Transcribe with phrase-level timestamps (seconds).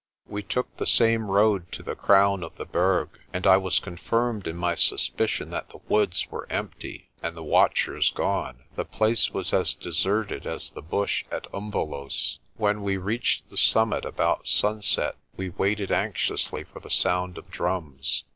[0.25, 4.47] We took the same road to the crown of the Berg, and I was confirmed
[4.47, 8.63] in my suspicion that the woods were empty and the watchers gone.
[8.75, 12.39] The place was as deserted as the bush at Umvelos'.
[12.57, 18.23] When we reached the summit about sunset we waited anxiously for the sound of drums.